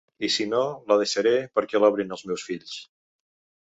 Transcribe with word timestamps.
I 0.27 0.29
si 0.35 0.47
no 0.53 0.61
la 0.93 0.97
deixaré 1.03 1.35
perquè 1.59 1.85
l’obrin 1.87 2.19
els 2.19 2.29
meus 2.33 2.51
fills. 2.53 2.79